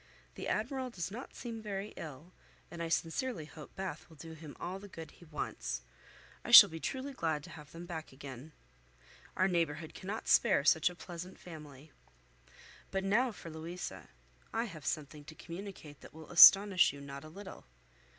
[0.33, 2.33] The Admiral does not seem very ill,
[2.71, 5.83] and I sincerely hope Bath will do him all the good he wants.
[6.43, 8.51] I shall be truly glad to have them back again.
[9.37, 11.91] Our neighbourhood cannot spare such a pleasant family.
[12.89, 14.07] But now for Louisa.
[14.51, 17.65] I have something to communicate that will astonish you not a little.